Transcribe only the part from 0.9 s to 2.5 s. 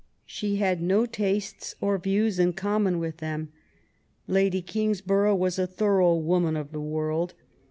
tastes or views